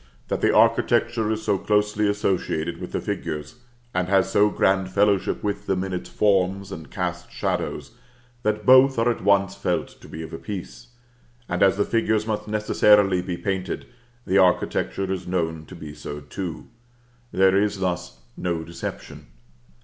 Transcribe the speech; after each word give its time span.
That 0.29 0.41
the 0.41 0.51
architecture 0.51 1.31
is 1.31 1.43
so 1.43 1.59
closely 1.59 2.07
associated 2.09 2.81
with 2.81 2.91
the 2.91 2.99
figures, 2.99 3.57
and 3.93 4.09
has 4.09 4.31
so 4.31 4.49
grand 4.49 4.89
fellowship 4.89 5.43
with 5.43 5.67
them 5.67 5.83
in 5.83 5.93
its 5.93 6.09
forms 6.09 6.71
and 6.71 6.89
cast 6.89 7.31
shadows, 7.31 7.91
that 8.41 8.65
both 8.65 8.97
are 8.97 9.11
at 9.11 9.23
once 9.23 9.53
felt 9.53 9.89
to 9.89 10.07
be 10.09 10.23
of 10.23 10.33
a 10.33 10.39
piece; 10.39 10.87
and 11.47 11.61
as 11.61 11.77
the 11.77 11.85
figures 11.85 12.25
must 12.25 12.47
necessarily 12.47 13.21
be 13.21 13.37
painted, 13.37 13.85
the 14.25 14.39
architecture 14.39 15.11
is 15.13 15.27
known 15.27 15.67
to 15.67 15.75
be 15.75 15.93
so 15.93 16.19
too. 16.21 16.65
There 17.31 17.55
is 17.55 17.77
thus 17.77 18.21
no 18.35 18.63
deception. 18.63 19.27